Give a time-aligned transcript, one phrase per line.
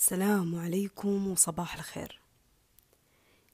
[0.00, 2.20] السلام عليكم وصباح الخير.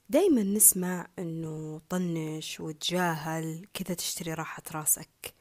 [0.09, 5.35] دايما نسمع إنه طنش وتجاهل كذا تشتري راحة راسك.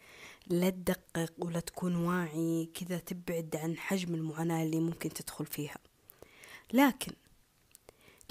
[0.48, 5.78] لا تدقق ولا تكون واعي كذا تبعد عن حجم المعاناة اللي ممكن تدخل فيها.
[6.74, 7.14] لكن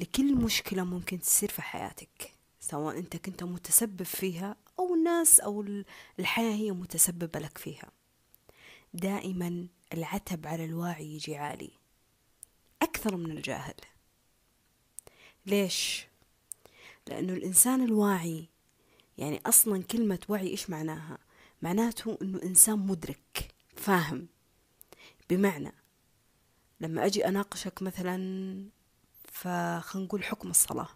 [0.01, 5.65] لكل مشكلة ممكن تصير في حياتك سواء أنت كنت متسبب فيها أو الناس أو
[6.19, 7.91] الحياة هي متسببة لك فيها.
[8.95, 11.84] دائما العتب على الواعي يجي عالي.
[13.05, 13.75] أكثر من الجاهل.
[15.47, 16.07] ليش؟
[17.07, 18.49] لأنه الإنسان الواعي
[19.19, 21.19] يعني أصلا كلمة وعي إيش معناها؟
[21.63, 24.29] معناته أنه إنسان مدرك فاهم.
[25.31, 25.73] بمعنى
[26.81, 28.17] لما أجي أناقشك مثلا
[29.29, 30.89] فخلينا نقول حكم الصلاة.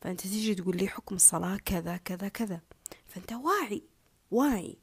[0.00, 2.60] فأنت تيجي تقول لي حكم الصلاة كذا كذا كذا.
[3.06, 3.82] فأنت واعي
[4.30, 4.78] واعي.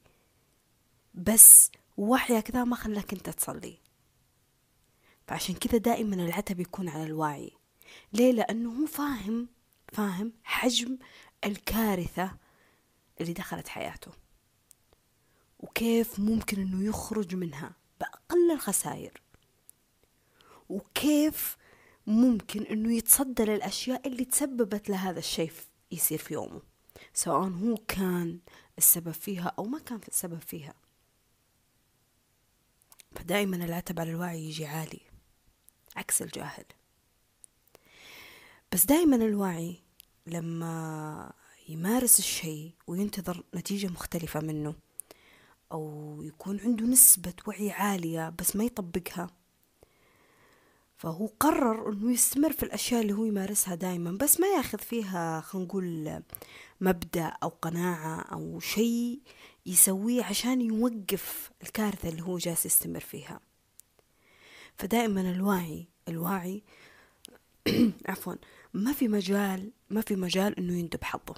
[1.14, 3.83] بس وحيك ذا ما خلاك أنت تصلي.
[5.28, 7.52] فعشان كذا دائما العتب يكون على الواعي.
[8.14, 9.48] ليه؟ لأنه هو فاهم
[9.94, 10.98] فاهم حجم
[11.46, 12.32] الكارثة
[13.22, 14.12] اللي دخلت حياته
[15.60, 19.22] وكيف ممكن إنه يخرج منها بأقل الخسائر
[20.70, 21.58] وكيف
[22.08, 25.52] ممكن إنه يتصدى للأشياء اللي تسببت لهذا الشيء
[25.92, 26.62] يصير في يومه
[27.14, 28.40] سواء هو كان
[28.78, 30.74] السبب فيها أو ما كان في السبب فيها.
[33.16, 35.13] فدائما العتب على الوعي يجي عالي.
[35.96, 36.66] عكس الجاهل.
[38.72, 39.76] بس دائما الواعي
[40.28, 41.32] لما
[41.70, 44.76] يمارس الشيء وينتظر نتيجة مختلفة منه
[45.72, 49.30] أو يكون عنده نسبة وعي عالية بس ما يطبقها
[50.98, 55.68] فهو قرر إنه يستمر في الأشياء اللي هو يمارسها دائما بس ما يأخذ فيها خلينا
[55.68, 56.22] نقول
[56.82, 59.20] مبدأ أو قناعة أو شيء
[59.66, 63.40] يسويه عشان يوقف الكارثة اللي هو جالس يستمر فيها.
[64.78, 66.64] فدائما الواعي الواعي
[68.10, 68.34] عفوا
[68.74, 71.36] ما في مجال ما في مجال إنه يندب حظه.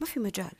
[0.00, 0.56] ما في مجال.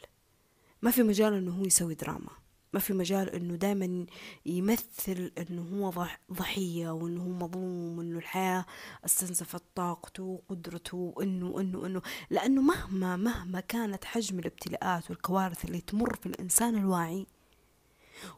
[0.83, 2.31] ما في مجال إنه هو يسوي دراما.
[2.73, 4.07] ما في مجال إنه دائما
[4.47, 8.67] يمثل إنه هو ضحية وإنه هو مظلوم وإنه الحياة
[9.05, 12.03] استنزفت طاقته وقدرته وإنه إنه إنه.
[12.31, 17.27] لأنه مهما مهما كانت حجم الابتلاءات والكوارث اللي تمر في الإنسان الواعي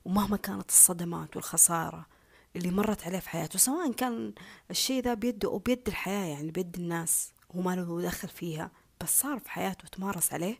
[0.04, 2.06] ومهما كانت الصدمات والخسارة
[2.56, 4.32] اللي مرت عليه في حياته سواء كان
[4.70, 9.20] الشيء ذا بيده أو بيد الحياة يعني بيد الناس هو ما له دخل فيها بس
[9.20, 10.58] صار في حياته تمارس عليه.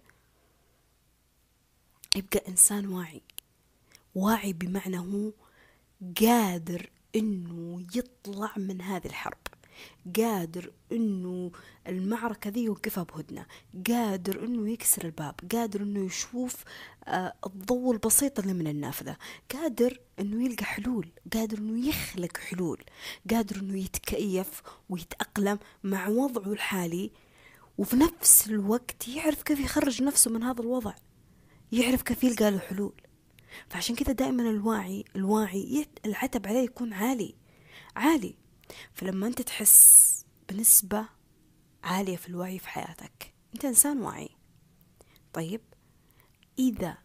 [2.16, 3.22] يبقى إنسان واعي
[4.14, 5.32] واعي بمعنى هو
[6.20, 9.38] قادر إنه يطلع من هذه الحرب.
[10.16, 11.50] قادر إنه
[11.88, 13.46] المعركة ذي يوقفها بهدنة
[13.88, 16.64] قادر إنه يكسر الباب قادر إنه يشوف
[17.04, 19.16] آه الضوء البسيط اللي من النافذة
[19.54, 22.84] قادر إنه يلقى حلول قادر إنه يخلق حلول
[23.30, 27.10] قادر إنه يتكيف ويتأقلم مع وضعه الحالي
[27.78, 30.94] وفي نفس الوقت يعرف كيف يخرج نفسه من هذا الوضع
[31.72, 32.92] يعرف كيف يلقى له حلول.
[33.68, 37.34] فعشان كذا دائما الواعي الواعي العتب عليه يكون عالي
[37.96, 38.34] عالي.
[38.94, 41.08] فلما أنت تحس بنسبة
[41.84, 44.28] عالية في الوعي في حياتك أنت إنسان واعي.
[45.32, 45.60] طيب
[46.58, 46.98] إذا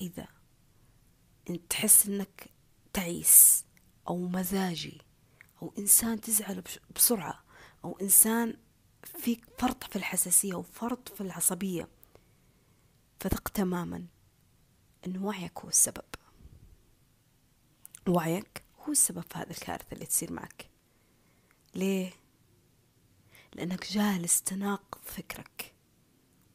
[0.00, 0.28] إذا
[1.50, 2.50] أنت تحس أنك
[2.92, 3.64] تعيس
[4.08, 5.02] أو مزاجي
[5.62, 6.62] أو إنسان تزعل
[6.96, 7.44] بسرعة
[7.84, 8.56] أو إنسان
[9.04, 11.88] فيك فرط في الحساسية وفرط في العصبية
[13.20, 14.06] فثق تماما
[15.06, 16.04] أن وعيك هو السبب.
[18.08, 20.67] وعيك هو السبب في هذه الكارثة اللي تصير معك.
[21.74, 22.10] ليه؟
[23.54, 25.74] لأنك جالس تناقض فكرك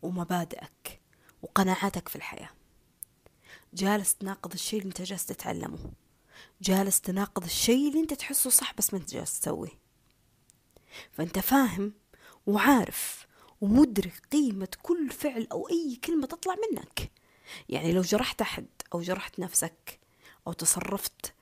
[0.01, 1.01] ومبادئك
[1.41, 2.49] وقناعاتك في الحياة.
[3.73, 5.91] جالس تناقض الشيء اللي انت جالس تتعلمه.
[6.61, 9.79] جالس تناقض الشيء اللي انت تحسه صح بس ما انت جالس تسويه.
[11.11, 11.93] فأنت فاهم
[12.45, 13.27] وعارف
[13.61, 17.11] ومدرك قيمة كل فعل أو أي كلمة تطلع منك.
[17.69, 19.99] يعني لو جرحت أحد أو جرحت نفسك
[20.47, 21.33] أو تصرفت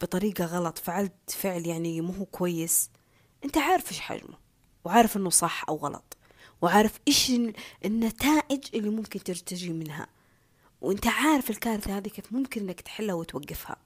[0.00, 2.90] بطريقة غلط فعلت فعل يعني مو كويس
[3.44, 4.38] أنت عارف إيش حجمه
[4.84, 6.16] وعارف إنه صح أو غلط
[6.62, 7.32] وعارف إيش
[7.84, 10.06] النتائج اللي ممكن ترتجي منها
[10.80, 13.76] وأنت عارف الكارثة هذه كيف ممكن إنك تحلها وتوقفها.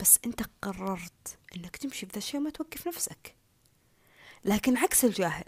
[0.00, 3.34] بس أنت قررت إنك تمشي في ذا الشيء ما توقف نفسك.
[4.44, 5.44] لكن عكس الجاهل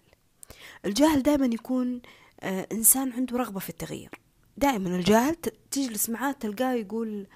[0.84, 2.02] الجاهل دائما يكون
[2.40, 4.10] آه إنسان عنده رغبة في التغيير.
[4.56, 5.36] دائما الجاهل
[5.70, 7.26] تجلس معاه تلقاه يقول آه،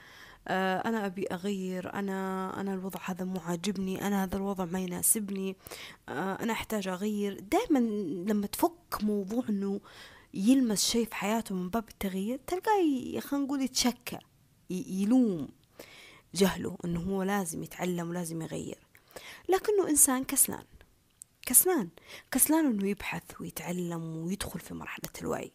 [0.48, 5.56] أنا أبي أغير أنا أنا الوضع هذا مو عاجبني أنا هذا الوضع ما يناسبني
[6.08, 7.40] آه، أنا أحتاج أغير.
[7.40, 7.78] دائما
[8.30, 9.80] لما تفك موضوع إنه
[10.34, 14.18] يلمس شيء في حياته من باب التغيير تلقاه خلينا نقول يتشكى
[14.70, 15.48] يلوم
[16.34, 18.78] جهله إنه هو لازم يتعلم ولازم يغير.
[19.48, 20.64] لكنه إنسان كسلان
[21.46, 21.88] كسلان
[22.30, 25.52] كسلان إنه يبحث ويتعلم ويدخل في مرحلة الوعي.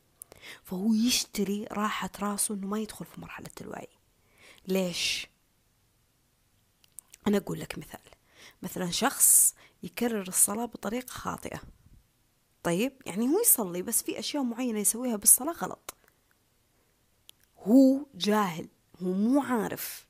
[0.63, 3.87] فهو يشتري راحة راسه إنه ما يدخل في مرحلة الوعي.
[4.67, 5.27] ليش؟
[7.27, 7.99] أنا أقول لك مثال.
[8.61, 11.61] مثلا شخص يكرر الصلاة بطريقة خاطئة.
[12.63, 15.95] طيب يعني هو يصلي بس في أشياء معينة يسويها بالصلاة غلط.
[17.57, 18.67] هو جاهل
[19.01, 20.05] هو مو عارف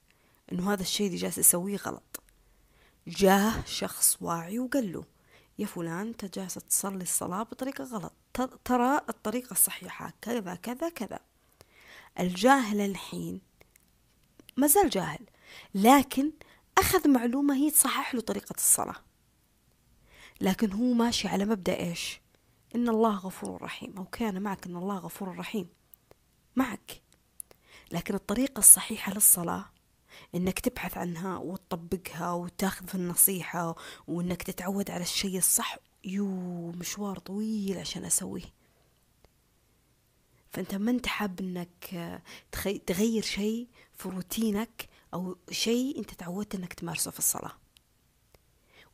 [0.52, 2.24] إنه هذا الشيء اللي جالس يسويه غلط.
[3.08, 5.06] جاه شخص واعي وقال له
[5.60, 8.14] يا فلان أنت جالس تصلي الصلاة بطريقة غلط.
[8.66, 11.20] ترى الطريقة الصحيحة كذا كذا كذا.
[12.20, 13.42] الجاهل الحين
[14.58, 15.26] ما زال جاهل.
[15.76, 16.32] لكن
[16.78, 18.96] أخذ معلومة هي تصحح له طريقة الصلاة.
[20.42, 22.22] لكن هو ماشي على مبدأ إيش؟
[22.76, 25.70] إن الله غفور رحيم أو كان معك إن الله غفور رحيم.
[26.56, 27.02] معك.
[27.92, 29.66] لكن الطريقة الصحيحة للصلاة
[30.36, 33.76] إنك تبحث عنها وتطبقها وتاخذ في النصيحة
[34.08, 36.28] وإنك تتعود على الشيء الصح يو
[36.72, 38.61] مشوار طويل عشان أسويه.
[40.52, 42.22] فأنت ما أنت حاب إنك
[42.88, 47.58] تغير شيء في روتينك أو شيء أنت تعودت إنك تمارسه في الصلاة.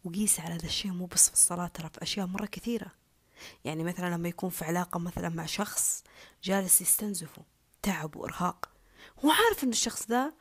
[0.04, 2.92] وقيس على هذا الشيء مو بس في الصلاة ترى في أشياء مرة كثيرة.
[3.66, 6.04] يعني مثلا لما يكون في علاقة مثلا مع شخص
[6.44, 7.42] جالس يستنزفه
[7.82, 8.70] تعب وإرهاق
[9.26, 10.34] هو عارف إن الشخص ذا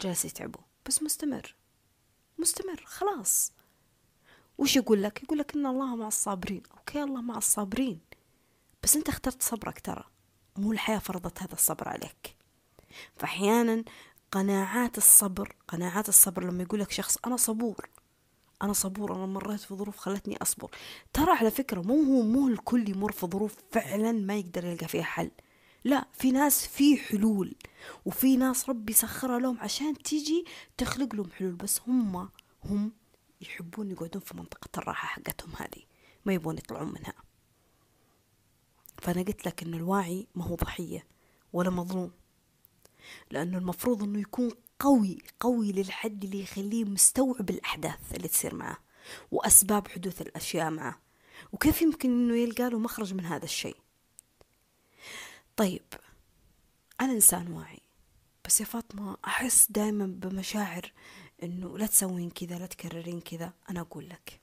[0.00, 1.54] جالس يتعبه بس مستمر.
[2.38, 3.52] مستمر خلاص.
[4.58, 6.62] وش يقول لك؟ يقول لك إن الله مع الصابرين.
[6.78, 8.00] okay الله مع الصابرين.
[8.82, 10.04] بس أنت اخترت صبرك ترى.
[10.58, 12.36] مو الحياة فرضت هذا الصبر عليك.
[13.16, 13.84] فأحيانا
[14.32, 17.88] قناعات الصبر قناعات الصبر لما يقول لك شخص أنا صبور
[18.62, 20.70] أنا صبور أنا مريت في ظروف خلتني أصبر.
[21.12, 25.02] ترى على فكرة مو هو مو الكل يمر في ظروف فعلا ما يقدر يلقى فيها
[25.02, 25.30] حل.
[25.84, 27.54] لا في ناس في حلول
[28.04, 30.44] وفي ناس ربي سخرها لهم عشان تيجي
[30.76, 32.28] تخلق لهم حلول بس هم
[32.64, 32.92] هم
[33.40, 35.82] يحبون يقعدون في منطقة الراحة حقتهم هذه
[36.24, 37.27] ما يبون يطلعون منها.
[38.98, 41.06] فأنا قلت لك إن الواعي ما هو ضحية
[41.52, 42.10] ولا مظلوم
[43.30, 48.78] لأنه المفروض إنه يكون قوي قوي للحد اللي يخليه مستوعب الأحداث اللي تصير معه
[49.30, 51.00] وأسباب حدوث الأشياء معه
[51.52, 53.76] وكيف يمكن إنه يلقى له مخرج من هذا الشيء؟
[55.56, 55.82] طيب
[57.00, 57.80] أنا إنسان واعي
[58.44, 60.92] بس يا فاطمة أحس دائما بمشاعر
[61.42, 64.40] إنه لا تسوين كذا لا تكررين كذا أنا أقول لك.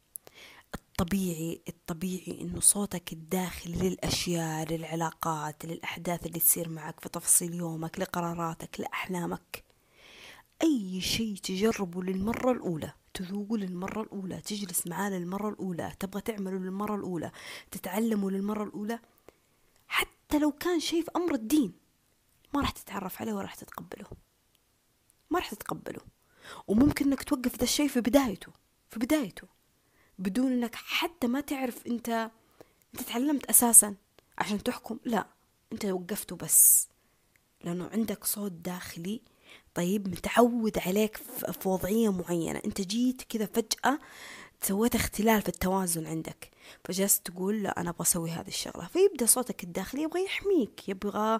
[0.76, 8.80] الطبيعي الطبيعي إنه صوتك الداخلي للأشياء للعلاقات للأحداث اللي تصير معك في تفاصيل يومك لقراراتك
[8.80, 9.64] لأحلامك.
[10.64, 16.96] أي شيء تجربه للمرة الأولى تذوقه للمرة الأولى تجلس معاه للمرة الأولى تبغى تعمله للمرة
[16.96, 17.32] الأولى
[17.72, 19.00] تتعلمه للمرة الأولى
[19.88, 21.74] حتى لو كان شيء في أمر الدين
[22.54, 24.08] ما راح تتعرف عليه ولا راح تتقبله.
[25.30, 26.02] ما راح تتقبله.
[26.68, 28.52] وممكن إنك توقف ذا الشيء في بدايته
[28.90, 29.55] في بدايته.
[30.20, 32.32] بدون إنك حتى ما تعرف أنت
[32.94, 33.96] أنت تعلمت أساسا
[34.38, 35.00] عشان تحكم.
[35.06, 35.28] لا
[35.74, 36.88] أنت وقفته بس
[37.64, 39.22] لأنه عندك صوت داخلي
[39.74, 41.18] طيب متعود عليك
[41.62, 42.62] في وضعية معينة.
[42.66, 44.00] أنت جيت كذا فجأة
[44.62, 46.52] سويت اختلال في التوازن عندك.
[46.86, 48.88] فجلست تقول لا أنا أبغى أسوي هذه الشغلة.
[48.88, 51.40] فيبدأ صوتك الداخلي يبغى يحميك يبغى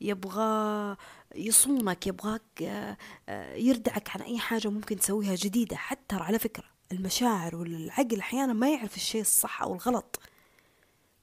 [0.00, 0.96] يبغى
[1.34, 5.76] يصونك يبغاك آه، يردعك عن أي حاجة ممكن تسويها جديدة.
[5.76, 10.20] حتى على فكرة المشاعر والعقل أحيانا ما يعرف الشيء الصح أو الغلط.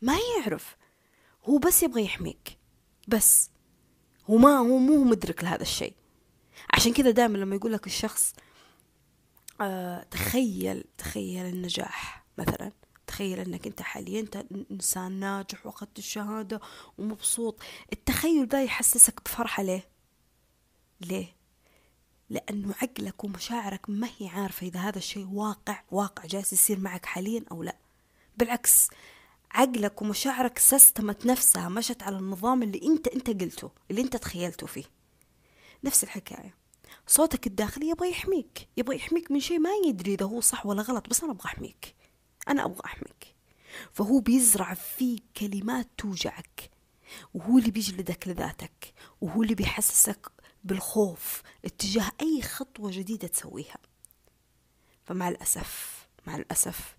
[0.01, 0.75] ما يعرف.
[1.45, 2.57] هو بس يبغى يحميك.
[3.07, 3.49] بس.
[4.29, 5.93] هو ما هو مو مدرك لهذا الشيء.
[6.73, 8.33] عشان كذا دائما لما يقول لك الشخص
[9.61, 12.71] آه تخيل تخيل النجاح مثلا.
[13.07, 16.59] تخيل إنك أنت حاليا أنت إنسان ناجح وأخذت الشهادة
[16.97, 17.59] ومبسوط.
[17.93, 19.89] التخيل ده يحسسك بفرحة ليه؟
[21.01, 21.35] ليه؟
[22.31, 27.43] لأنه عقلك ومشاعرك ما هي عارفة إذا هذا الشيء واقع واقع جالس يصير معك حاليا
[27.51, 27.75] أو لا.
[28.37, 28.87] بالعكس
[29.51, 34.83] عقلك ومشاعرك سستمت نفسها مشت على النظام اللي أنت أنت قلته اللي أنت تخيلته فيه.
[35.83, 36.55] نفس الحكاية.
[37.07, 41.09] صوتك الداخلي يبغى يحميك يبغى يحميك من شيء ما يدري إذا هو صح ولا غلط
[41.09, 41.95] بس أنا أبغى أحميك.
[42.47, 43.35] أنا أبغى أحميك.
[43.91, 46.69] فهو بيزرع فيك كلمات توجعك
[47.33, 50.31] وهو اللي بيجلدك لذاتك وهو اللي بيحسسك
[50.63, 53.77] بالخوف اتجاه أي خطوة جديدة تسويها.
[55.05, 56.95] فمع الأسف مع الأسف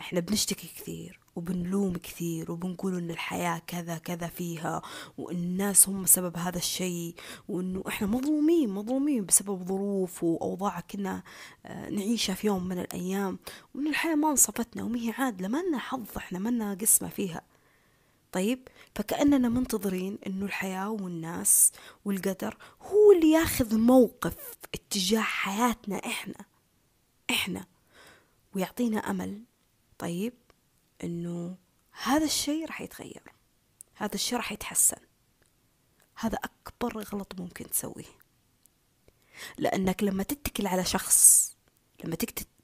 [0.00, 4.82] إحنا بنشتكي كثير وبنلوم كثير وبنقول إن الحياة كذا كذا فيها
[5.18, 7.14] وان الناس هم سبب هذا الشيء
[7.48, 11.22] وإنه إحنا مظلومين مظلومين بسبب ظروف وأوضاع كنا
[11.66, 13.38] آه، نعيشها في يوم من الأيام
[13.74, 17.42] وإن الحياة ما انصفتنا وما هي عادلة ما لنا حظ إحنا ما لنا قسمة فيها.
[18.32, 21.72] طيب؟ فكأننا منتظرين إنه الحياة والناس
[22.04, 24.36] والقدر هو اللي ياخذ موقف
[24.74, 26.44] اتجاه حياتنا إحنا
[27.30, 27.66] إحنا.
[28.54, 29.42] ويعطينا أمل
[29.98, 30.34] طيب
[31.04, 31.56] إنه
[32.02, 33.22] هذا الشيء راح يتغير
[33.94, 35.00] هذا الشيء راح يتحسن.
[36.14, 38.18] هذا أكبر غلط ممكن تسويه.
[39.58, 41.48] لأنك لما تتكل على شخص
[42.04, 42.16] لما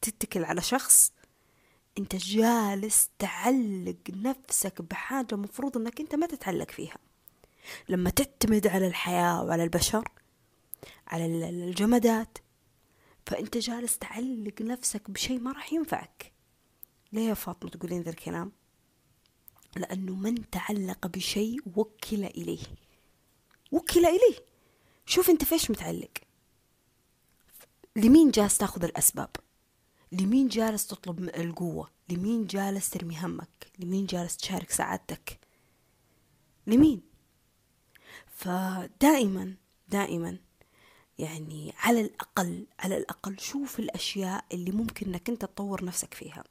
[0.02, 1.12] تتكل على شخص
[1.98, 6.98] انت جالس تعلق نفسك بحاجة مفروض انك انت ما تتعلق فيها.
[7.88, 10.08] لما تعتمد على الحياة وعلى البشر
[11.06, 12.38] على الجمادات
[13.26, 16.32] فانت جالس تعلق نفسك بشيء ما راح ينفعك.
[17.12, 18.52] ليه يا فاطمة تقولين ذا الكلام؟
[19.76, 22.62] لأنه من تعلق بشيء وكل إليه.
[23.72, 24.38] وكل إليه.
[25.06, 26.10] شوف أنت فيش متعلق.
[27.96, 29.30] لمين جالس تاخذ الأسباب؟
[30.20, 35.40] لمين جالس تطلب القوة؟ لمين جالس ترمي همك؟ لمين جالس تشارك سعادتك؟
[36.66, 37.02] لمين؟
[38.26, 39.54] فدائما
[39.88, 40.38] دائما
[41.18, 46.44] يعني على الأقل على الأقل شوف الأشياء اللي ممكن أنك أنت تطور نفسك فيها.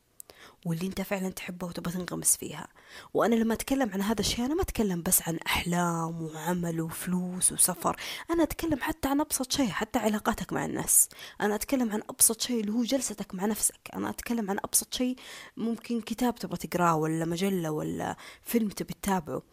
[0.66, 2.68] واللي انت فعلا تحبها وتبغى تنغمس فيها.
[3.14, 7.96] وأنا لما أتكلم عن هذا الشيء أنا ما أتكلم بس عن أحلام وعمل وفلوس وسفر.
[8.32, 11.10] أنا أتكلم حتى عن أبسط شيء حتى علاقاتك مع الناس.
[11.42, 13.90] أنا أتكلم عن أبسط شيء اللي هو جلستك مع نفسك.
[13.94, 15.16] أنا أتكلم عن أبسط شيء
[15.58, 19.44] ممكن كتاب تبغى تقراه ولا مجلة ولا فيلم تبي تتابعه.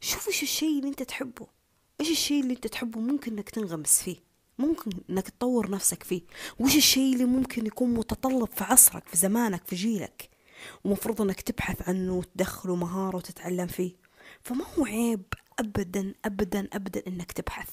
[0.00, 1.46] شوف إيش الشيء اللي أنت تحبه.
[2.00, 4.16] إيش الشيء اللي أنت تحبه ممكن إنك تنغمس فيه.
[4.58, 6.22] ممكن إنك تطور نفسك فيه.
[6.58, 10.35] وش الشيء اللي ممكن يكون متطلب في عصرك في زمانك في جيلك.
[10.84, 13.96] ومفروض إنك تبحث عنه وتدخله مهارة وتتعلم فيه.
[14.42, 15.22] فما هو عيب
[15.58, 17.70] ابدا ابدا ابدا إنك تبحث.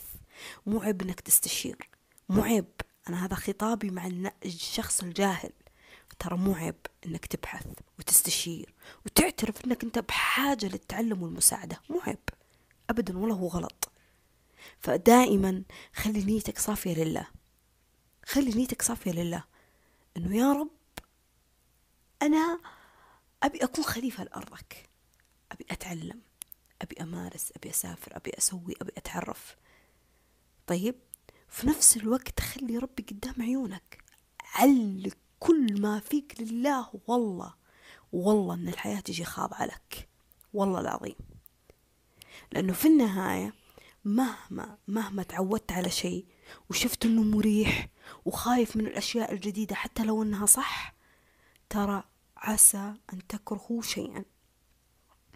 [0.66, 1.90] مو عيب إنك تستشير.
[2.30, 2.66] مو عيب.
[3.10, 4.12] أنا هذا خطابي مع
[4.46, 5.52] الشخص الجاهل.
[6.20, 6.76] ترى مو عيب
[7.06, 7.66] إنك تبحث
[8.00, 8.74] وتستشير
[9.06, 11.80] وتعترف إنك أنت بحاجة للتعلم والمساعدة.
[11.90, 12.20] مو عيب.
[12.90, 13.90] ابدا ولا هو غلط.
[14.80, 15.64] فدائما
[15.94, 17.28] خلي نيتك صافية لله.
[18.26, 19.44] خلي نيتك صافية لله.
[20.18, 20.70] إنه يا رب
[22.24, 22.60] أنا
[23.44, 24.90] أبي أكون خليفة لأرضك.
[25.52, 26.22] أبي أتعلم
[26.82, 29.56] أبي أمارس أبي أسافر أبي أسوي أبي أتعرف.
[30.68, 30.96] طيب
[31.50, 34.04] في نفس الوقت خلي ربي قدام عيونك.
[34.54, 36.90] علق كل ما فيك لله.
[37.08, 37.54] والله
[38.12, 40.10] والله إن الحياة تجي خاضعة لك
[40.54, 41.16] والله العظيم.
[42.52, 43.54] لأنه في النهاية
[44.06, 46.26] مهما مهما تعودت على شيء
[46.70, 47.88] وشفت إنه مريح
[48.26, 50.94] وخايف من الأشياء الجديدة حتى لو إنها صح
[51.70, 52.04] ترى
[52.44, 54.26] عسى أن تكرهوا شيئا.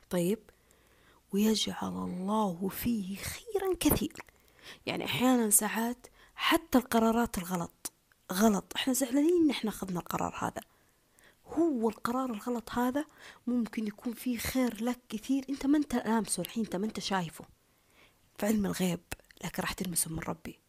[0.09, 0.39] طيب
[1.33, 4.21] ويجعل الله فيه خيرا كثير
[4.85, 7.91] يعني أحيانا ساعات حتى القرارات الغلط
[8.31, 8.73] غلط.
[8.75, 10.61] إحنا زعلانين إن إحنا أخذنا القرار هذا.
[11.45, 13.05] هو القرار الغلط هذا
[13.47, 15.45] ممكن يكون فيه خير لك كثير.
[15.49, 17.45] أنت ما أنت لامسه الحين أنت ما أنت شايفه.
[18.37, 18.99] في علم الغيب
[19.43, 20.59] لكن راح تلمسه من ربي.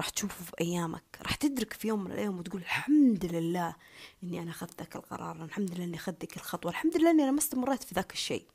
[0.00, 3.74] راح تشوفه في أيامك راح تدرك في يوم من الأيام وتقول الحمد لله
[4.22, 7.30] إني أنا أخذت ذاك القرار الحمد لله إني أخذت ذيك الخطوة الحمد لله إني أنا
[7.30, 8.46] ما استمريت في ذاك الشيء.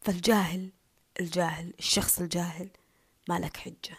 [0.00, 0.70] فالجاهل
[1.20, 2.70] الجاهل الشخص الجاهل
[3.28, 3.98] ما لك حجة.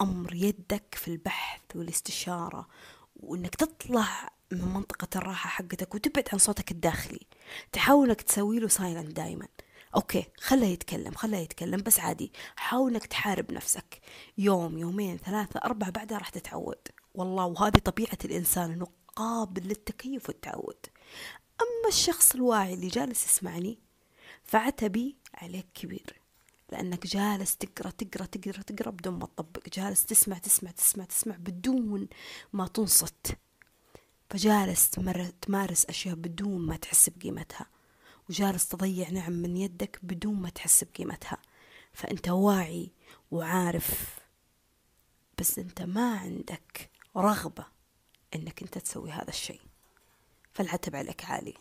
[0.00, 2.68] أمر يدك في البحث والاستشارة
[3.16, 7.26] وإنك تطلع من منطقة الراحة حقتك وتبعد عن صوتك الداخلي.
[7.72, 9.48] تحاول إنك تسوي له silent دايما.
[9.94, 12.32] okay خله يتكلم خله يتكلم بس عادي.
[12.56, 14.00] حاول إنك تحارب نفسك.
[14.38, 16.88] يوم يومين ثلاثة أربعة بعدها راح تتعود.
[17.14, 20.86] والله وهذه طبيعة الإنسان إنه قابل للتكيف والتعود.
[21.60, 23.78] أما الشخص الواعي اللي جالس يسمعني
[24.44, 26.20] فعتبي عليك كبير.
[26.72, 29.68] لأنك جالس تقرأ تقرأ تقرأ تقرأ بدون ما تطبق.
[29.68, 32.08] جالس تسمع تسمع تسمع تسمع بدون
[32.52, 33.36] ما تنصت.
[34.30, 34.90] فجالس
[35.40, 37.66] تمارس أشياء بدون ما تحس بقيمتها.
[38.30, 41.38] وجالس تضيع نعم من يدك بدون ما تحس بقيمتها.
[41.92, 42.92] فأنت واعي
[43.30, 44.18] وعارف
[45.38, 47.66] بس أنت ما عندك رغبة
[48.34, 49.60] أنك أنت تسوي هذا الشيء.
[50.52, 51.54] فالعتب عليك عالي.